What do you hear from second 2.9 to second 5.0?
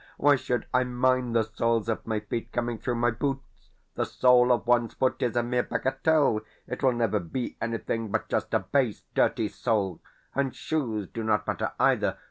my boots? The sole of one's